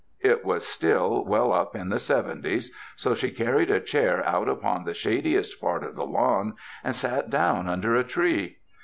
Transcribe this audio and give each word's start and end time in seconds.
It 0.21 0.43
was 0.43 0.67
still 0.67 1.23
well 1.25 1.53
up 1.53 1.75
in 1.75 1.89
the 1.89 1.99
seventies, 1.99 2.73
so 2.95 3.13
she 3.13 3.29
carried 3.29 3.69
a 3.69 3.79
chair 3.79 4.25
out 4.25 4.49
upon 4.49 4.83
the 4.83 4.95
shadiest 4.95 5.61
part 5.61 5.83
of 5.83 5.93
the 5.95 6.07
lawn 6.07 6.55
and 6.83 6.95
sat 6.95 7.29
down 7.29 7.67
under 7.69 7.95
a 7.95 8.03
tree. 8.03 8.57